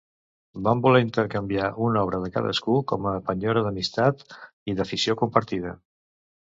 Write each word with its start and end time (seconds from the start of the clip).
Van 0.67 0.79
voler 0.85 1.01
intercanviar 1.03 1.67
una 1.89 2.03
obra 2.07 2.21
de 2.25 2.33
cadascú, 2.39 2.79
com 2.95 3.07
a 3.13 3.15
penyora 3.31 3.67
d'amistat 3.69 4.29
i 4.73 4.79
d'afició 4.81 5.21
compartida. 5.25 5.81